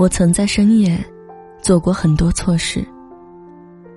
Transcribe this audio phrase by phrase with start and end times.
[0.00, 0.98] 我曾在深夜
[1.60, 2.82] 做过很多错事，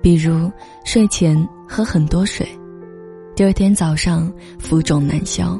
[0.02, 0.52] 比如
[0.84, 1.34] 睡前
[1.66, 2.46] 喝很多水，
[3.34, 5.58] 第二天早上浮肿难消，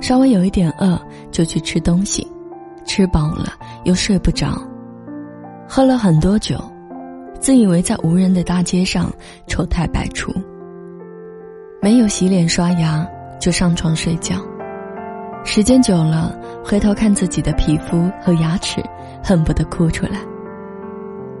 [0.00, 0.98] 稍微有一点饿
[1.30, 2.26] 就去吃东西，
[2.86, 3.52] 吃饱了
[3.84, 4.56] 又睡不着，
[5.68, 6.58] 喝了很多酒，
[7.38, 9.12] 自以为在无人的大街上
[9.46, 10.32] 丑态百出，
[11.82, 13.06] 没有洗脸刷牙
[13.38, 14.36] 就上床睡觉。
[15.44, 16.34] 时间久了，
[16.64, 18.82] 回头看自己的皮肤和牙齿，
[19.22, 20.20] 恨不得哭出来。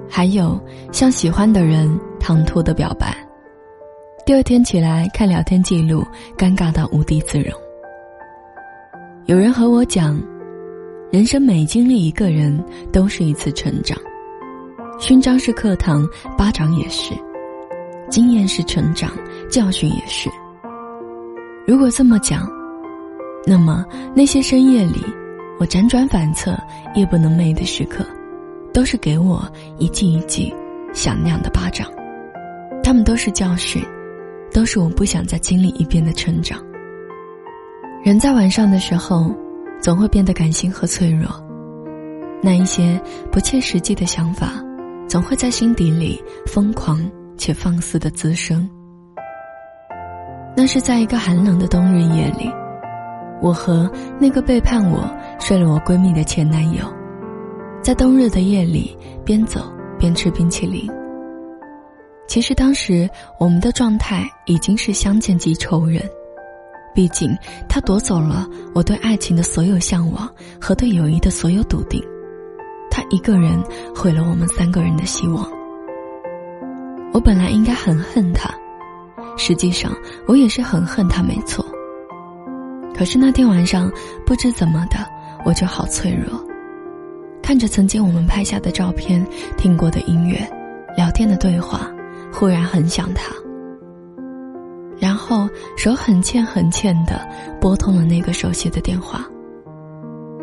[0.08, 0.60] 还有
[0.92, 3.16] 向喜欢的人唐突的表白，
[4.24, 6.04] 第二天起来看聊天记录，
[6.36, 7.52] 尴尬到无地自容。
[9.26, 10.20] 有人和我讲，
[11.10, 13.98] 人生每经历一个人，都是一次成长。
[14.98, 16.06] 勋章是课堂，
[16.36, 17.14] 巴掌也是；
[18.10, 19.10] 经验是成长，
[19.50, 20.30] 教训也是。
[21.66, 22.46] 如果这么讲。
[23.44, 25.04] 那么，那些深夜里，
[25.58, 26.58] 我辗转反侧、
[26.94, 28.04] 夜不能寐的时刻，
[28.72, 29.46] 都是给我
[29.78, 30.52] 一记一记
[30.92, 31.86] 响亮的巴掌。
[32.82, 33.80] 他们都是教训，
[34.52, 36.58] 都是我不想再经历一遍的成长。
[38.04, 39.32] 人在晚上的时候，
[39.80, 41.28] 总会变得感性和脆弱，
[42.42, 44.54] 那一些不切实际的想法，
[45.08, 47.00] 总会在心底里疯狂
[47.36, 48.68] 且放肆的滋生。
[50.56, 52.50] 那是在一个寒冷的冬日夜里。
[53.40, 55.02] 我和那个背叛我、
[55.52, 56.82] 睡了我闺蜜的前男友，
[57.82, 60.90] 在冬日的夜里边走边吃冰淇淋。
[62.26, 63.06] 其实当时
[63.38, 66.02] 我们的状态已经是相见即仇人，
[66.94, 67.36] 毕竟
[67.68, 70.26] 他夺走了我对爱情的所有向往
[70.58, 72.02] 和对友谊的所有笃定，
[72.90, 73.62] 他一个人
[73.94, 75.46] 毁了我们三个人的希望。
[77.12, 78.48] 我本来应该很恨他，
[79.36, 79.92] 实际上
[80.26, 81.62] 我也是很恨他，没错。
[82.96, 83.92] 可是那天晚上，
[84.24, 84.96] 不知怎么的，
[85.44, 86.42] 我就好脆弱。
[87.42, 89.24] 看着曾经我们拍下的照片、
[89.56, 90.38] 听过的音乐、
[90.96, 91.90] 聊天的对话，
[92.32, 93.32] 忽然很想他。
[94.98, 97.28] 然后手很欠很欠的
[97.60, 99.26] 拨通了那个熟悉的电话。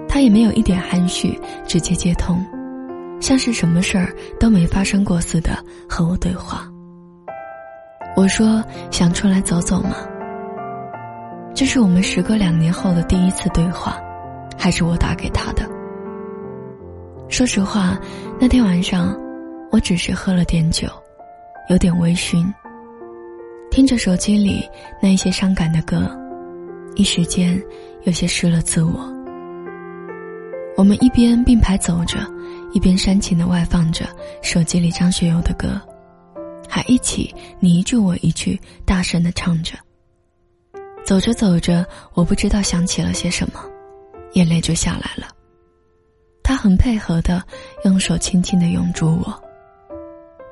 [0.08, 2.44] 他也没有一点含蓄，直接接通，
[3.22, 5.52] 像是什么事儿都没发生过似的
[5.88, 6.68] 和我对话。
[8.16, 8.62] 我说
[8.92, 9.96] ：“想出来走走吗？”
[11.56, 13.98] 这是我们时隔两年后的第一次对话，
[14.60, 15.68] 还是我打给他的？
[17.30, 17.98] 说实话，
[18.38, 19.18] 那天晚上，
[19.72, 20.86] 我只是喝了点酒，
[21.70, 22.46] 有点微醺。
[23.72, 24.68] 听着手机里
[25.02, 26.12] 那些伤感的歌，
[26.96, 27.62] 一时间
[28.04, 29.00] 有些失了自我。
[30.76, 32.18] 我们一边并排走着，
[32.74, 34.06] 一边煽情的外放着
[34.42, 35.80] 手机里张学友的歌，
[36.68, 39.78] 还一起你一句我一句大声的唱着。
[41.06, 43.62] 走着走着，我不知道想起了些什么，
[44.34, 45.28] 眼泪就下来了。
[46.44, 47.44] 他很配合的
[47.86, 49.44] 用手轻轻的拥住我。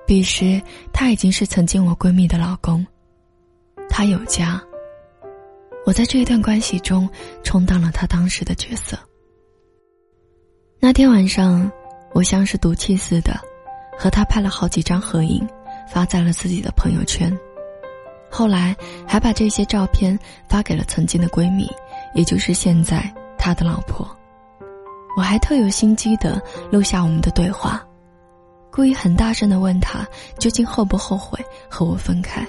[0.05, 0.61] 彼时
[0.93, 2.85] 他已经是曾经我闺蜜的老公，
[3.89, 4.61] 他有家。
[5.85, 7.09] 我在这一段关系中
[7.43, 8.97] 充当了他当时的角色。
[10.79, 11.69] 那天晚上，
[12.13, 13.39] 我像是赌气似的，
[13.97, 15.47] 和他拍了好几张合影，
[15.89, 17.35] 发在了自己的朋友圈。
[18.29, 18.75] 后来
[19.07, 20.17] 还把这些照片
[20.47, 21.69] 发给了曾经的闺蜜，
[22.13, 24.07] 也就是现在他的老婆。
[25.15, 27.83] 我还特有心机的录下我们的对话，
[28.71, 30.05] 故意很大声的问他
[30.37, 32.45] 究竟后不后悔和我分开，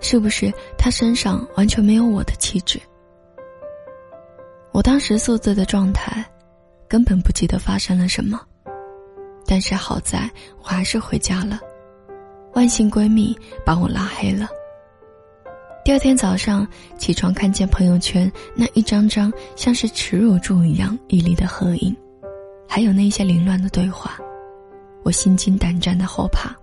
[0.00, 2.78] 是不是他身上完全没有我的气质？
[4.70, 6.22] 我当时宿醉的状态，
[6.86, 8.38] 根本不记得发生了什么，
[9.46, 10.30] 但是好在
[10.62, 11.58] 我还是回家了，
[12.52, 14.46] 万幸闺蜜把我拉黑了。
[15.88, 16.68] 第二天早上
[16.98, 21.96] 起床，看见朋友圈那一张张像是耻辱柱一样屹立的合影，
[22.68, 24.18] 还有那些凌乱的对话，
[25.02, 26.54] 我心惊胆战的后怕。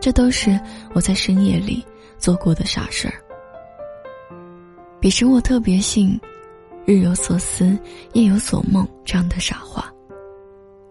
[0.00, 0.58] 这都是
[0.94, 1.84] 我在深夜里
[2.16, 3.14] 做过的傻事儿。
[5.02, 6.18] 彼时我特别信
[6.86, 7.78] “日有所思，
[8.14, 9.92] 夜有所梦”这样的傻话，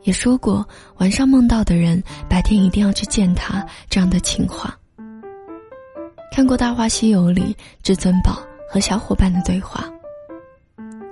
[0.03, 0.63] 也说过
[0.97, 1.99] 晚上梦到的人，
[2.29, 4.77] 白天一定要去见他这样的情话。
[6.33, 9.87] 看过《大话西游》里至尊宝和小伙伴的对话。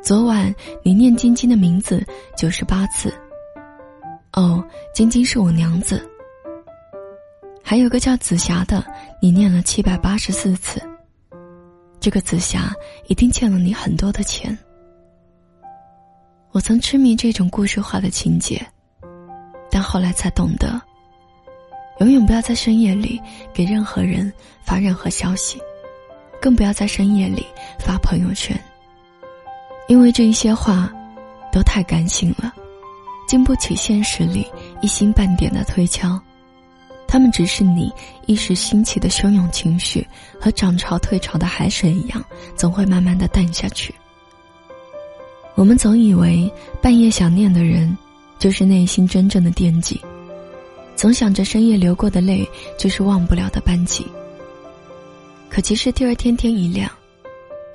[0.02, 0.52] 昨晚
[0.82, 2.04] 你念晶晶的名字
[2.36, 3.14] 九十八次。
[4.34, 4.64] 哦，
[4.96, 6.04] 晶晶是我娘子。
[7.64, 8.84] 还有个叫紫霞的，
[9.22, 10.82] 你念了七百八十四次。
[12.00, 12.74] 这个紫霞
[13.08, 14.58] 一定欠了你很多的钱。
[16.52, 18.60] 我曾痴迷这种故事化的情节，
[19.70, 20.82] 但后来才懂得。
[22.00, 23.22] 永远不要在深夜里
[23.54, 24.32] 给任何人
[24.64, 25.60] 发任何消息，
[26.42, 27.46] 更不要在深夜里
[27.80, 28.60] 发朋友圈。
[29.88, 30.92] 因为这一些话，
[31.52, 32.52] 都太感性了，
[33.28, 34.48] 经不起现实里
[34.82, 36.20] 一星半点的推敲，
[37.08, 37.92] 他们只是你
[38.26, 40.08] 一时兴起的汹涌情绪，
[40.40, 42.24] 和涨潮退潮的海水一样，
[42.56, 43.94] 总会慢慢的淡下去。
[45.56, 46.52] 我们总以为
[46.82, 47.96] 半夜想念的人，
[48.40, 50.00] 就是内心真正的惦记，
[50.96, 52.48] 总想着深夜流过的泪，
[52.78, 54.06] 就是忘不了的班级。
[55.50, 56.90] 可其实第二天天一亮，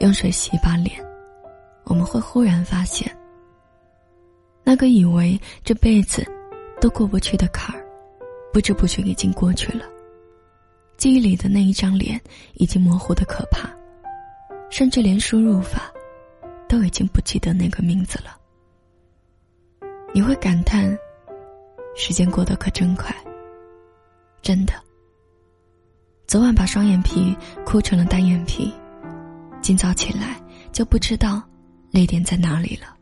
[0.01, 1.05] 用水洗把脸，
[1.85, 3.11] 我们会忽然发现，
[4.63, 6.25] 那个以为这辈子
[6.81, 7.85] 都过不去的坎儿，
[8.53, 9.85] 不知不觉已经过去了。
[10.97, 12.21] 记忆里的那一张脸
[12.55, 13.69] 已经模糊的可怕，
[14.71, 15.93] 甚至连输入法。
[16.69, 18.37] 都已经不记得那个名字了。
[20.13, 20.99] 你会感叹，
[21.97, 23.15] 时间过得可真快。
[24.43, 24.75] 真的，
[26.27, 28.73] 昨晚把双眼皮哭成了单眼皮，
[29.61, 30.41] 今早起来
[30.71, 31.43] 就不知道
[31.91, 32.95] 泪点在哪里了。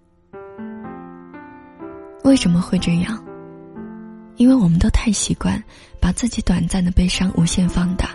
[2.23, 3.23] 为什么会这样？
[4.37, 5.63] 因为我们都太习惯
[6.01, 8.11] 把自己短暂的悲伤无限放大，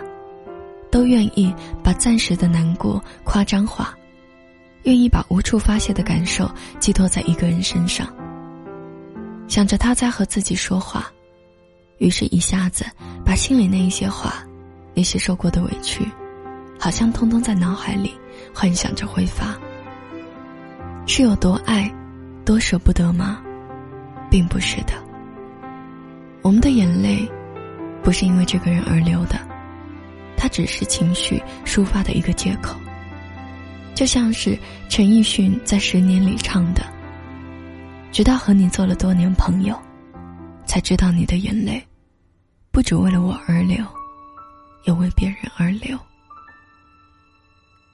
[0.90, 1.54] 都愿意
[1.84, 3.94] 把暂时的难过夸张化。
[4.84, 8.12] 愿意把无处发泄的感受寄托在一个人身上，
[9.50, 11.10] 想着他在和自己说话，
[11.98, 12.84] 于是一下子
[13.24, 14.46] 把心里那一些话，
[14.94, 16.08] 那些受过的委屈，
[16.78, 18.14] 好像通通在脑海里
[18.54, 19.58] 幻想着挥发。
[21.04, 21.92] 是有多爱，
[22.44, 23.42] 多舍不得吗？
[24.30, 24.92] 并不是的。
[26.42, 27.28] 我们的眼泪，
[28.04, 29.36] 不是因为这个人而流的，
[30.36, 32.78] 它只是情绪抒发的一个借口。
[33.96, 34.56] 就像是
[34.88, 36.84] 陈奕迅在《十年》里唱的
[38.12, 39.78] ：“直到和你做了多年朋友，
[40.66, 41.82] 才知道你的眼泪，
[42.72, 43.84] 不只为了我而流，
[44.84, 45.98] 也为别人而流。”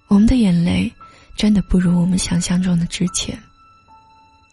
[0.08, 0.90] 我们的眼泪
[1.36, 3.38] 真的不如我们想象中的值钱。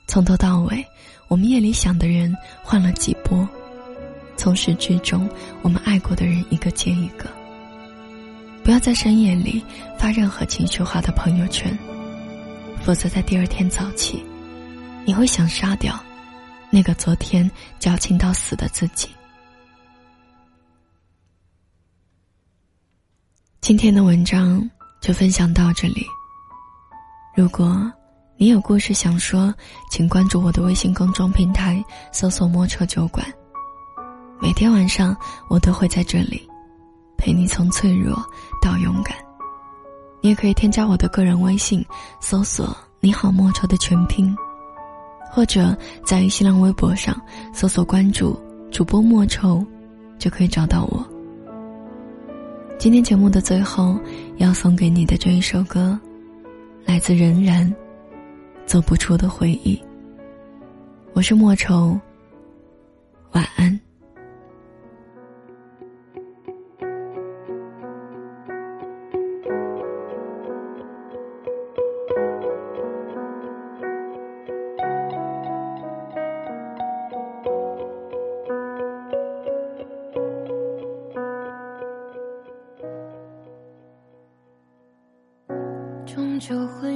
[0.06, 0.86] 从头到尾，
[1.28, 3.48] 我们夜里想的人换了几波，
[4.36, 5.30] 从始至终，
[5.62, 7.30] 我们爱过的人一个接一个。
[8.64, 9.64] 不要在深夜里
[9.98, 11.78] 发任何情绪化的朋友圈，
[12.82, 14.24] 否则在第二天早起，
[15.06, 16.00] 你会想杀掉
[16.70, 19.10] 那个昨天矫情到死的自己。
[23.60, 24.70] 今天的文章
[25.02, 26.06] 就分享到这里。
[27.36, 27.92] 如果
[28.38, 29.54] 你有故事想说，
[29.92, 33.26] 请关注我的微信公众平台，搜索“莫愁酒馆”。
[34.42, 35.16] 每天晚上
[35.50, 36.48] 我都会在这里。
[37.18, 38.22] 陪你从脆弱
[38.62, 39.16] 到勇敢。
[40.22, 41.86] 你也可以添加我的个人微信，
[42.20, 44.36] 搜索“你好莫愁”的全拼，
[45.34, 45.76] 或者
[46.06, 47.20] 在新浪微博上
[47.52, 48.40] 搜索关注
[48.72, 49.66] 主播莫愁，
[50.20, 51.04] 就可以找到我。
[52.78, 53.98] 今天节目的最后
[54.38, 56.00] 要送给你的这一首歌，
[56.86, 57.74] 来自仍然
[58.68, 59.82] 走不出的回忆。
[61.14, 62.00] 我是莫愁，
[63.32, 63.80] 晚安。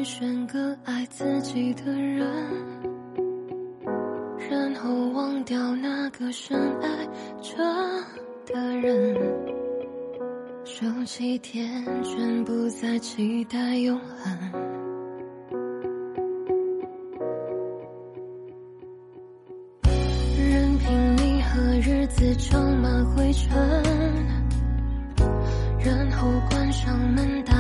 [0.07, 2.25] 选个爱自己的人，
[4.50, 7.05] 然后忘掉那个深爱
[7.41, 7.58] 着
[8.46, 9.13] 的人，
[10.63, 14.38] 收起天真，不再期待永恒，
[19.84, 23.53] 任凭你和日子装满灰尘，
[25.77, 27.56] 然后关上门，打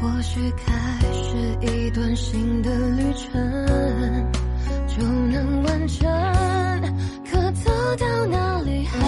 [0.00, 0.72] 或许开
[1.12, 3.32] 始一段新的旅程，
[4.88, 6.08] 就能完成。
[7.30, 8.98] 可走到哪里，还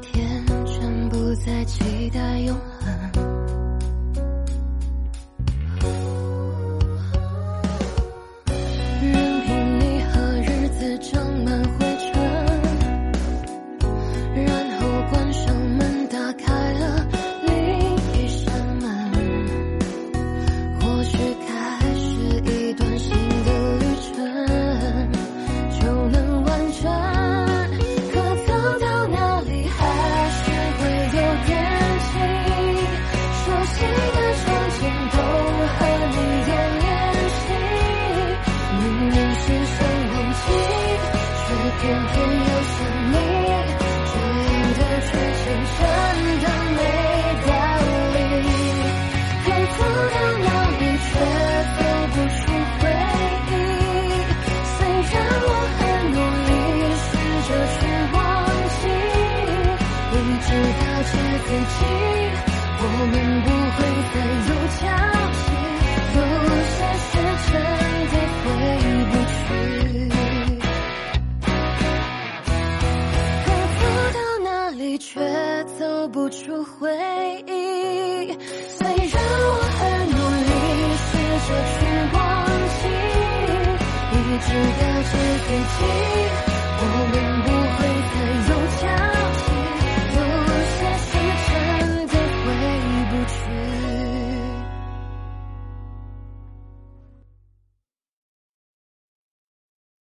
[0.00, 2.79] 天，真不再期待永恒。
[61.60, 61.72] 已
[62.82, 63.78] 我们不会
[64.12, 64.16] 再
[64.48, 64.50] 有
[64.80, 64.82] 交
[65.36, 65.44] 集
[66.16, 66.18] 有
[66.70, 67.12] 些事
[67.46, 67.54] 真
[68.10, 68.44] 的回
[69.10, 69.38] 不去
[73.44, 73.46] 可
[73.78, 73.82] 走
[74.14, 75.08] 到哪里却
[75.78, 76.78] 走不出回
[77.46, 77.50] 忆
[78.68, 80.50] 虽然我很努力
[80.96, 81.08] 试
[81.46, 81.78] 着去
[82.14, 82.18] 忘
[82.76, 82.82] 记
[84.12, 84.48] 一直
[84.80, 85.12] 告诫
[85.46, 86.49] 自己